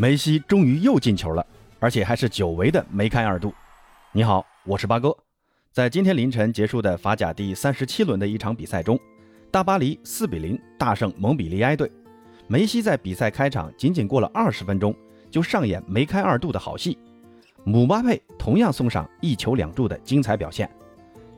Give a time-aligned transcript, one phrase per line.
[0.00, 1.46] 梅西终于又进球了，
[1.78, 3.52] 而且还是久违的梅开二度。
[4.12, 5.14] 你好，我是八哥。
[5.72, 8.98] 在今天凌晨结束的法甲第三十七轮的一场比赛中，
[9.50, 11.92] 大巴黎四比零大胜蒙彼利埃队。
[12.46, 14.96] 梅西在比赛开场仅仅过了二十分钟，
[15.30, 16.96] 就上演梅开二度的好戏。
[17.64, 20.66] 姆巴佩同样送上一球两助的精彩表现。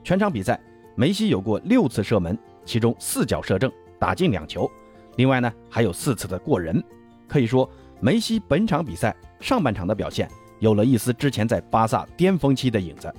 [0.05, 0.61] 全场比赛，
[0.95, 3.69] 梅西有过六次射门，其中四脚射正，
[3.99, 4.71] 打进两球。
[5.17, 6.81] 另外呢，还有四次的过人，
[7.27, 7.69] 可以说。
[8.05, 13.15] 梅西本场比赛上半场的表现有了一丝之前在巴萨巅峰期的影子，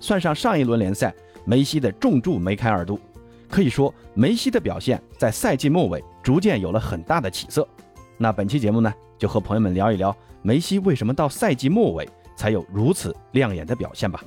[0.00, 2.98] 算上上一轮联赛梅西的重注梅开二度，
[3.48, 7.66] 可以说梅西的表现在赛季末尾逐渐有了很大的起色。
[8.18, 14.20] 那本期节目呢，就和朋友们聊一聊梅西为什么到赛季末尾才有如此亮眼的表现吧。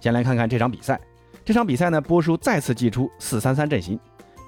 [0.00, 1.00] 先来看看这场比赛，
[1.46, 3.98] 这场比赛呢，波叔再次祭出四三三阵型，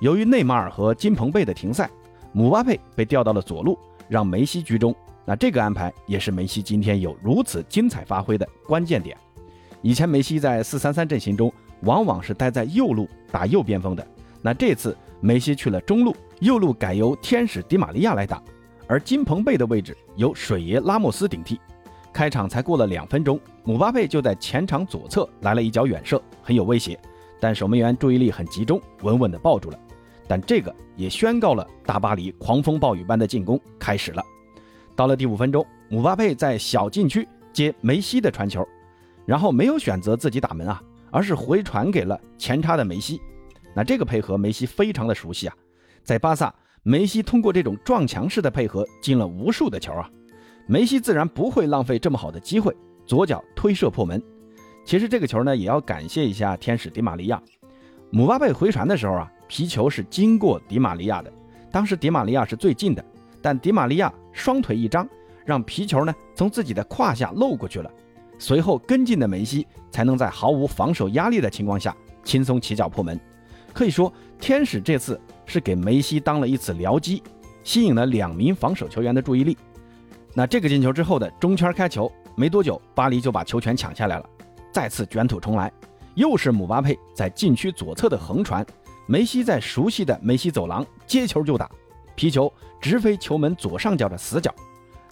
[0.02, 1.88] 由于内马尔和金彭贝的停赛，
[2.35, 3.79] 姆巴佩被调到了左路。
[4.09, 9.16] 让梅西居中，那这个安排也是梅西今天有如此精彩发挥的关键点。
[9.82, 14.07] 以前梅西在四三三阵型中，往往是待在右路打右边锋的，
[14.43, 18.43] 那这次梅西去了中路，右路改由天使迪玛利亚来打，
[18.87, 21.60] 而金彭贝的位置由水爷拉莫斯顶替。
[22.13, 26.98] 开场才过了两分钟，姆巴佩就在前场左侧来了一脚远射，很有威胁，
[27.38, 29.79] 但守门员注意力很集中，稳稳地抱住了。
[30.29, 34.23] 但这个也宣告了大巴黎狂风暴雨般的进攻开始了。
[34.95, 38.66] 到了第五分钟，姆巴佩在小禁区接梅西的传球，
[39.24, 43.21] 然后没有选择自己打门啊，而是回传给了前插的梅西。
[43.74, 45.54] 那这个配合梅西非常的熟悉啊，
[46.02, 50.10] 在巴萨，梅西通过这种撞墙式的配合进了无数的球啊，
[50.66, 54.21] 梅西自然不会浪费这么好的机会，左脚推射破门。
[54.85, 57.41] 其实这个球呢，也要感谢一下天使迪玛利亚，
[58.10, 59.30] 姆巴佩回传的时候啊。
[59.49, 61.33] 皮球是经过迪玛利亚的，
[61.71, 63.05] 当时迪玛利亚是最近的，
[63.41, 65.09] 但迪玛利亚双腿一张，
[65.44, 67.91] 让皮球呢从自己的胯下漏过去了。
[68.38, 73.19] 随后跟进的梅西才能在毫无防守压力的情况下轻松起脚破门。
[73.72, 77.22] 可以说，天使这次是给梅西当了一次僚机，
[77.62, 79.56] 吸引了两名防守球员的注意力。
[80.34, 84.28] 那这个进球之后的中圈开球，没多久巴黎就把球权抢下来了，
[84.72, 85.72] 再次卷土重来，
[86.15, 88.65] 又是姆巴佩在禁区左侧的横传。
[89.09, 91.71] 梅西在熟悉的梅西走廊接球就打，
[92.17, 94.53] 皮球直飞球门左上角的死角，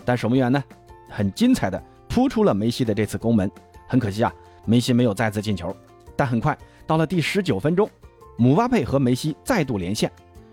[0.04, 0.62] 但守门员呢，
[1.08, 3.48] 很精彩的扑出了梅西的这次攻门。
[3.86, 4.34] 很可惜啊，
[4.64, 5.74] 梅西没有再次进球。
[6.16, 6.56] 但很快
[6.86, 7.88] 到了第十九分钟，
[8.36, 10.10] 姆巴佩和梅西再度连线，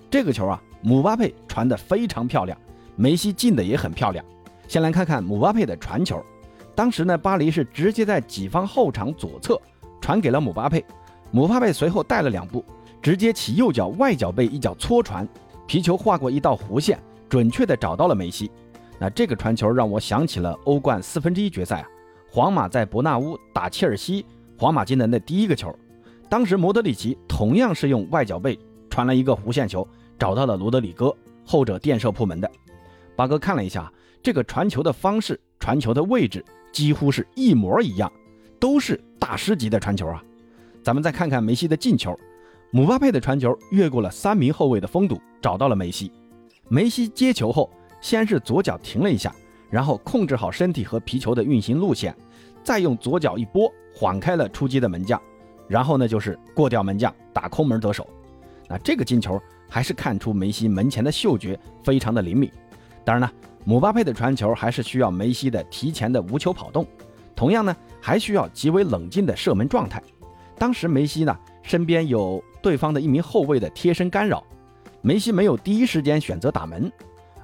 [0.10, 2.56] 这个球啊，姆巴佩传的非常漂亮，
[2.96, 4.24] 梅西进的也很漂亮。
[4.68, 6.24] 先来看看姆巴佩的传球，
[6.76, 9.60] 当时呢，巴黎是直接在己方后场左侧
[10.00, 10.86] 传给了姆巴佩，
[11.32, 12.64] 姆巴佩随后带了两步。
[13.02, 15.28] 直接起右脚外脚背一脚搓传，
[15.68, 18.52] 皮球划过一道弧线，准确的找到了梅西。
[19.00, 21.88] 那这个传球让我想起了欧冠四分之一决赛啊，
[22.30, 24.24] 皇马在伯纳乌打切尔西，
[24.58, 25.76] 皇马进的第一个球，
[26.30, 28.60] 当时莫德里奇同样是用外脚背
[28.90, 29.88] 传了一个弧线球，
[30.20, 32.50] 找到了罗德里戈，后者垫射破门的。
[33.16, 33.92] 八哥看了一下
[34.22, 38.12] 这个传球的方式，传球的位置几乎是一模一样，
[38.60, 40.24] 都是大师级的传球啊。
[40.84, 42.16] 咱们再看看梅西的进球。
[42.74, 46.10] 姆巴佩的传球越过了三名后卫的封堵，找到了梅西。
[46.70, 49.36] 梅西接球后，先是左脚停了一下，
[49.70, 52.16] 然后控制好身体和皮球的运行路线，
[52.64, 55.22] 再用左脚一拨，晃开了出击的门将，
[55.68, 58.08] 然后呢就是过掉门将，打空门得手。
[58.70, 59.38] 那这个进球
[59.68, 62.50] 还是看出梅西门前的嗅觉非常的灵敏。
[63.04, 63.30] 当然了，
[63.66, 66.88] 姆巴佩的传球还是需要梅西的提前的无球跑动，
[67.36, 70.02] 同样呢还需要极为冷静的射门状态。
[70.58, 72.42] 当时梅西呢身边有。
[72.62, 74.44] 对方的一名后卫的贴身干扰，
[75.02, 76.92] 梅西没有第一时间选择打门，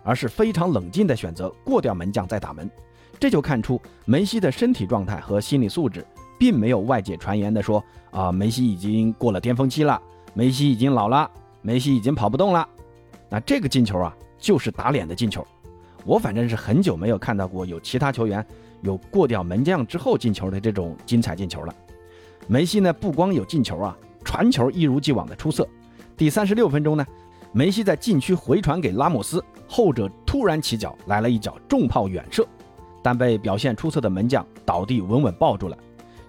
[0.03, 2.69] 而是非常冷静的选择过掉门将再打门，
[3.19, 6.05] 这就看出梅西的身体状态和心理素质，
[6.37, 9.99] 并没有外界传言的说啊梅西已经过了巅峰期了，
[10.33, 11.29] 梅西已经老了，
[11.61, 12.67] 梅西已经跑不动了。
[13.29, 15.45] 那这个进球啊，就是打脸的进球。
[16.05, 18.45] 我反正是很久没有看到过有其他球员
[18.81, 21.75] 有过掉门将之后进球的这种精彩进球了。
[22.47, 23.97] 梅西呢，不光有进球啊。
[24.27, 25.65] 传球一如既往的出色。
[26.17, 27.05] 第三十六分钟呢，
[27.53, 32.45] 梅西在禁区回传给拉莫斯，后者突然起脚来了一脚重炮远射，
[33.01, 35.77] 但被表现出色的门将倒地稳稳抱住了。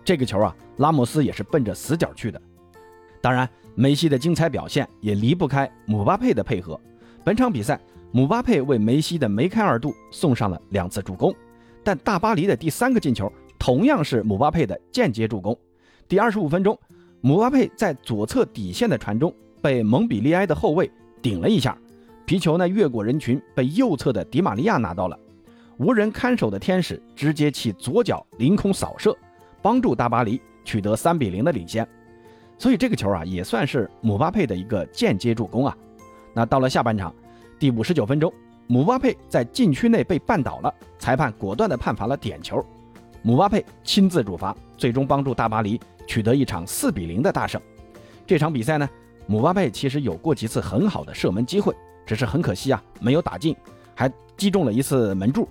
[0.05, 2.41] 这个球啊，拉莫斯也是奔着死角去的。
[3.21, 6.81] 当然，梅西的精彩表现也离不开姆巴佩的配合。
[7.25, 7.81] 本场比赛，
[8.13, 11.35] 姆巴佩为梅西的梅开二度送上了两次助攻，
[11.83, 15.59] 但大巴黎的第三个进球同样是姆巴佩的间接助攻。
[16.07, 16.79] 第二十五分钟。
[17.21, 20.89] 姆巴佩在左侧底线的传中被蒙彼利埃的后卫
[21.21, 21.77] 顶了一下，
[22.25, 25.19] 皮球呢越过人群被右侧的迪玛利亚拿到了。
[25.79, 29.17] 无人看守的天使直接起左脚凌空扫射，
[29.61, 31.87] 帮助大巴黎取得三比零的领先。
[32.57, 35.77] 所以这个球啊，也算是姆巴佩的一个间接助攻啊。
[36.35, 37.13] 那到了下半场
[37.59, 38.33] 第五十九分钟，
[38.69, 42.65] 姆巴佩在禁区内被绊倒了，裁判果断地判罚了点球，
[43.23, 47.61] 姆巴佩亲自主罚，最终帮助大巴黎取得一场四比零的大胜。
[48.27, 48.89] 这场比赛呢，
[49.27, 51.73] 姆巴佩其实有过几次很好的射门机会，
[52.05, 53.55] 只是很可惜啊，没有打进，
[53.95, 55.47] 还击中了一次门柱。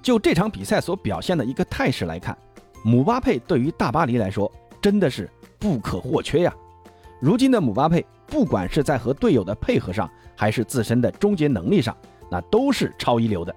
[0.00, 2.36] 就这场比赛所表现的一个态势来看，
[2.84, 4.50] 姆巴佩对于大巴黎来说
[4.80, 5.28] 真的是
[5.58, 6.54] 不可或缺呀。
[7.20, 11.96] 如今的姆巴佩，不管是在和队友的配合上，还是自身的终结能力上，
[12.30, 13.54] 那都是超一流的。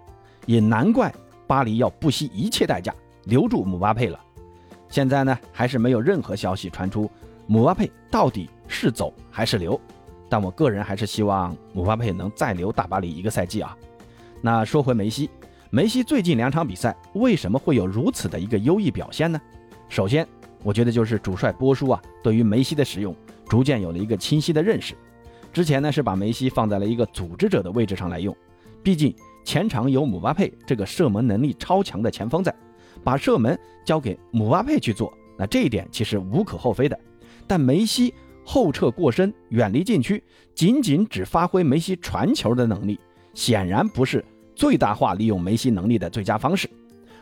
[0.48, 1.14] 也难怪
[1.46, 2.94] 巴黎要不惜一切代价
[3.26, 4.20] 留住姆巴佩了。
[4.92, 7.10] 现在呢，还是没有任何消息传出
[7.48, 9.80] 姆巴佩到底是走还是留。
[10.30, 13.76] 但我个人还是希望姆巴佩能再留大巴黎一个赛季啊。
[14.42, 15.30] 那说回梅西。
[15.74, 19.40] 梅西最近两场比赛为什么会有如此的一个优异表现呢？
[19.88, 20.28] 首先，
[20.64, 23.16] 我觉得就是主帅波叔啊，对于梅西的使用
[23.48, 24.94] 逐渐有了一个清晰的认识。
[25.54, 28.36] 之前呢是把梅西放在了一个组织者的位置上来用，
[28.84, 29.16] 毕竟
[29.46, 32.54] 前场有姆巴佩这个射门能力超强的前锋在，
[33.04, 37.00] 把射门交给姆巴佩去做，那这一点其实无可厚非的。
[37.48, 38.14] 但梅西
[38.46, 43.00] 后撤过深，远离禁区，仅仅只发挥梅西传球的能力，
[43.34, 44.24] 显然不是。
[44.54, 46.70] 最大化利用梅西能力的最佳方式，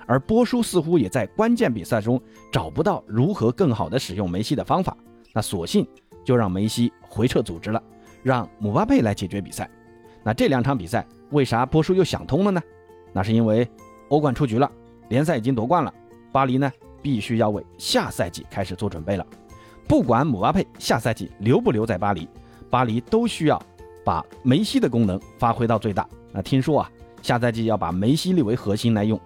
[0.06, 2.20] 而波叔似乎也在关键比赛中
[2.52, 4.98] 找不到如何更好的使用梅西的方法，
[5.32, 5.88] 那索性
[6.26, 7.82] 就让梅西回撤组织了，
[8.24, 9.70] 让姆巴佩来解决比赛。
[10.22, 12.62] 那这两场比赛为啥波叔又想通了呢？
[13.14, 13.66] 那是因为
[14.10, 14.70] 欧冠出局了，
[15.10, 15.94] 联赛已经夺冠了，
[16.32, 16.72] 巴黎呢
[17.02, 19.26] 必须要为下赛季开始做准备了。
[19.88, 22.28] 不管姆巴佩下赛季留不留在巴黎，
[22.70, 23.62] 巴黎都需要
[24.06, 26.08] 把梅西的功能发挥到最大。
[26.32, 26.90] 那听说啊。
[27.22, 29.20] 下赛季要把梅西立为核心来用，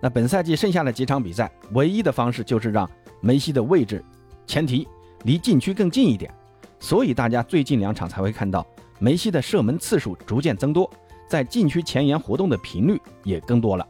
[0.00, 2.88] 那本赛季剩下的几场比赛，唯一的方式就是让
[3.20, 4.02] 梅西的位置
[4.46, 4.88] 前提
[5.24, 6.32] 离禁区更近一点，
[6.80, 8.66] 所以大家最近两场才会看到
[8.98, 10.90] 梅西的射门次数逐渐增多，
[11.28, 13.86] 在禁区前沿活动的频率也更多了，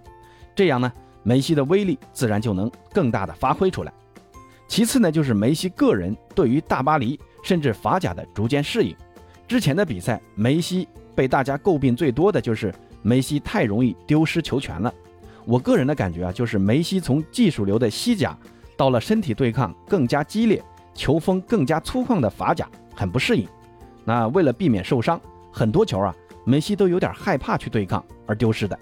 [0.52, 0.92] 这样呢，
[1.26, 3.92] 梅西的威力自然就能更大的发挥出来。
[4.68, 8.94] 其次呢，就是梅西个人对于大巴黎甚至法甲的逐渐适应，
[9.48, 12.72] 之前的比赛梅西被大家诟病最多的就是。
[13.02, 14.92] 梅西太容易丢失球权了。
[15.44, 18.36] 我个人的感觉啊，就是梅西从技术流的西甲
[18.76, 20.60] 到了身体对抗更加激烈、
[20.92, 23.46] 球风更加粗犷的法甲，很不适应。
[24.04, 25.20] 那为了避免受伤，
[25.52, 26.12] 很多球啊，
[26.44, 28.76] 梅西都有点害怕去对抗而丢失的。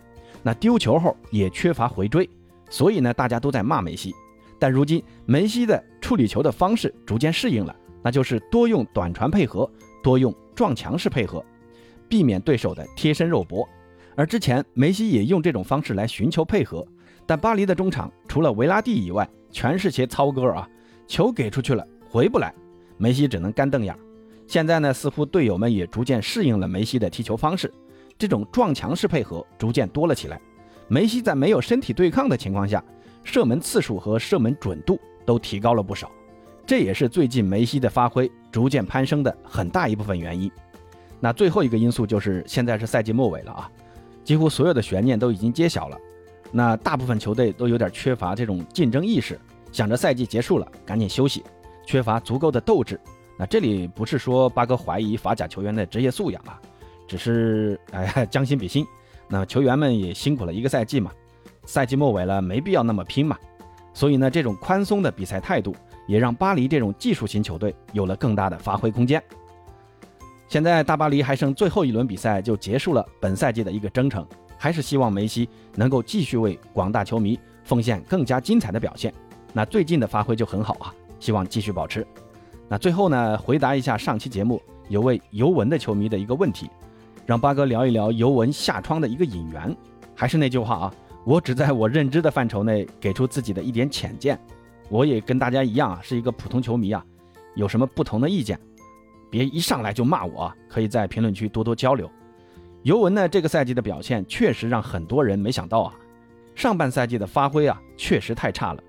[0.44, 2.28] 那丢球后也缺乏回追，
[2.70, 4.14] 所以呢，大家都在骂梅西。
[4.58, 9.68] 但如今梅西的处理球的方式逐渐适应了，那就是多用短传配合，
[10.02, 11.44] 多用撞墙式配合，
[12.08, 13.66] 避免对手的贴身肉搏。
[14.14, 16.86] 而之前梅西也用这种方式来寻求配合，
[17.26, 20.68] 但巴黎的中场除了维拉蒂以外，全是些糙哥啊，
[21.06, 22.54] 球给出去了回不来，
[22.96, 23.96] 梅西只能干瞪眼。
[24.46, 27.72] 现在呢，似乎队友们也逐渐适应了梅西的踢球方式，
[28.18, 30.40] 这种撞墙式配合逐渐多了起来。
[30.88, 32.82] 梅西在没有身体对抗的情况下，
[33.22, 36.10] 射门次数和射门准度都提高了不少，
[36.66, 40.50] 这也是最近梅西的发挥逐渐攀升的很大一部分原因。
[41.20, 43.70] 那最后一个因素就是现在是赛季末尾了啊。
[44.22, 45.98] 几乎所有的悬念都已经揭晓了，
[46.52, 49.38] 那大部分球队都有点缺乏这种竞争意识，
[49.72, 51.42] 想着赛季结束了赶紧休息，
[51.86, 52.98] 缺乏足够的斗志。
[53.38, 56.60] 那这里不是说八哥怀疑法甲球员的职业素养啊，
[57.06, 58.86] 只是哎 将心比心，
[59.28, 61.10] 那球员们也辛苦了一个赛季嘛，
[61.64, 63.38] 赛季末尾了没必要那么拼嘛，
[63.92, 65.74] 所以呢这种宽松的比赛态度
[66.06, 69.22] 也让巴黎这种技术型球队有了更大的发挥空间。
[70.46, 74.24] 现在大巴黎还剩最后一轮比赛就结束了本赛季的一个征程，
[74.58, 79.12] 还是希望梅西能够继续为广大球迷奉献更加精彩的表现。
[79.52, 82.06] 那最近的发挥就很好啊，希望继续保持。
[82.68, 86.70] 那最后呢，回答一下上期节目有位尤文的球迷的一个问题，
[87.26, 89.76] 让八哥聊一聊尤文下窗的一个引援。
[90.14, 94.38] 还是那句话啊，我只在我认知的范畴内给出自己的一点浅见，
[94.88, 97.04] 我也跟大家一样啊，是一个普通球迷啊，
[97.54, 98.58] 有什么不同的意见？
[99.30, 102.08] 别一上来就骂我啊，可以在评论区多多交流。
[102.84, 105.94] 尤文呢，这个赛季的表现确实让很多人没想到啊。
[106.54, 108.82] 上半赛季的发挥啊，确实太差了。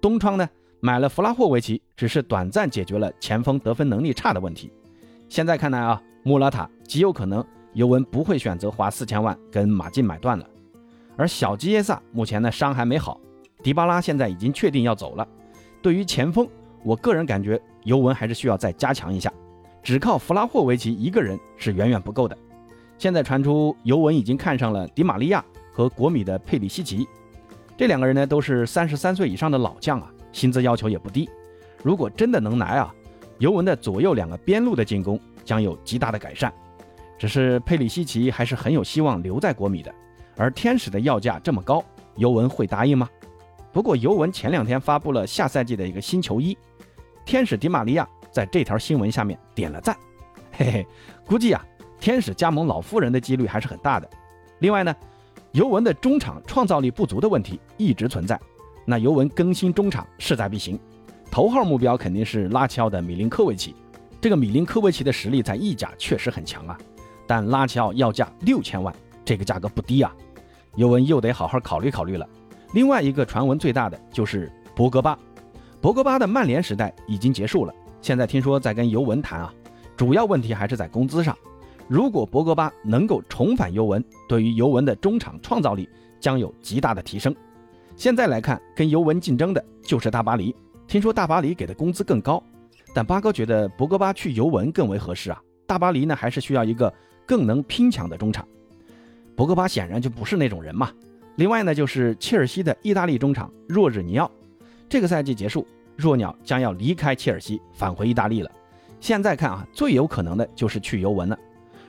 [0.00, 0.48] 东窗呢
[0.80, 4.72] 买了弗拉霍维奇，只是短暂解决了前锋得分能力差的问题。
[5.28, 10.46] 现在看来啊，穆拉塔极有可能尤文不会选择花四千万跟马竞买断了。
[11.16, 13.20] 而小基耶萨目前呢伤还没好，
[13.62, 15.26] 迪巴拉现在已经确定要走了。
[15.82, 16.48] 对于前锋，
[16.82, 19.32] 我个人感觉尤文还是需要再加强一下。
[19.82, 22.36] 只靠弗拉霍维奇一个人是远远不够的。
[22.98, 27.06] 现在传出尤文已经看上了迪马利亚和国米的佩里西奇。
[27.78, 31.28] 这两个人呢都是三十三岁以上的老将啊，薪资要求也不低。
[31.82, 32.94] 如果真的能来啊，
[33.38, 36.52] 尤文的左右两个边路的进攻将有极大的改善。
[37.20, 39.94] 只是佩里西奇还是很有希望留在国米的，
[40.38, 41.84] 而天使的要价这么高，
[42.16, 43.06] 尤文会答应吗？
[43.70, 46.56] 不过尤文前两天发布了下赛季的一个新球衣，
[47.26, 49.94] 天使迪玛利亚在这条新闻下面点了赞，
[50.50, 50.86] 嘿嘿，
[51.26, 51.62] 估计啊，
[52.00, 54.08] 天使加盟老夫人的几率还是很大的。
[54.60, 54.96] 另外呢。
[55.52, 58.40] 尤文的中场创造力不足的问题一直存在，
[58.84, 60.78] 那尤文更新中场势在必行。
[61.28, 63.74] 头号目标肯定是拉齐奥的米林科维奇，
[64.20, 66.78] 这个米林科维奇的实力在意甲确实很强啊，
[67.30, 68.92] 但拉齐奥要价六千万，
[69.24, 70.12] 这个价格不低啊，
[70.74, 72.28] 尤文又得好好考虑考虑了。
[72.74, 75.16] 另外一个传闻最大的就是博格巴，
[75.80, 77.72] 博格巴的曼联时代已经结束了，
[78.02, 79.54] 现在听说在跟尤文谈啊，
[79.96, 81.38] 主要问题还是在工资上。
[81.86, 87.32] 如果博格巴能够重返尤文，对于尤文的中场创造力将有极大的提升。
[87.94, 90.52] 现在来看，跟尤文竞争的就是大巴黎。
[90.88, 92.42] 听说大巴黎给的工资更高，
[92.92, 95.40] 但八哥觉得博格巴去尤文更为合适啊。
[95.64, 96.92] 大巴黎呢，还是需要一个
[97.30, 98.44] 更能拼抢的中场。
[99.36, 100.90] 博格巴显然就不是那种人嘛。
[101.36, 104.28] 另外呢，就是切尔西的意大利中场若日尼奥，
[104.88, 105.64] 这个赛季结束，
[105.96, 108.50] 若鸟将要离开切尔西，返回意大利了。
[108.98, 111.38] 现在看啊，最有可能的就是去尤文了。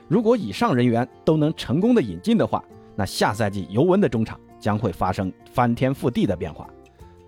[0.06, 2.62] 如果以上人员都能成功的引进的话，
[2.94, 6.70] 那下赛季尤文的中场将会发生翻天覆地的变化。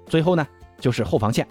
[0.07, 0.47] 最后呢，
[0.79, 1.45] 就是后防线，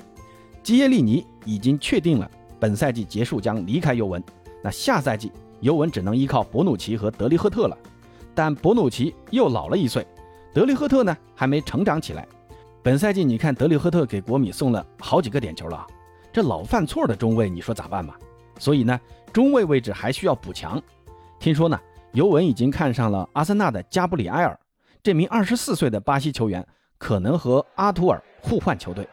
[0.63, 4.23] 基耶利尼已经确定了本赛季结束将离开尤文，
[4.63, 5.29] 那下赛季
[5.63, 7.77] 尤文只能依靠博努奇和德利赫特了。
[8.35, 10.05] 但博努奇又老了一岁，
[10.53, 12.27] 德利赫特呢还没成长起来。
[12.83, 15.87] 本赛季你看德利赫特给国米送了好几个点球了，
[16.33, 18.19] 这老犯错的中卫你说咋办吧？
[18.59, 18.99] 所以呢，
[19.31, 20.81] 中卫位置还需要补强。
[21.39, 21.79] 听说呢，
[22.11, 24.59] 尤文已经看上了阿森纳的加布里埃尔，
[25.01, 26.65] 这名二十四岁的巴西球员
[26.97, 29.07] 可能和阿图尔互换球队。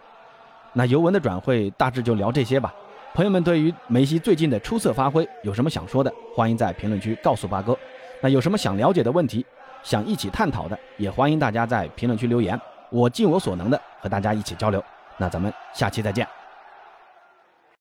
[0.73, 2.75] 那尤文的转会大致就聊这些吧。
[3.13, 7.77] 朋友们对于梅西最近的出色发挥有什么想说的，欢迎在评论区告诉八哥。
[8.21, 9.45] 那有什么想了解的问题，
[9.83, 14.83] 想一起探讨的，也欢迎大家在评论区留言，我尽我所能的和大家一起交流。
[15.17, 16.40] 那咱们下期再见。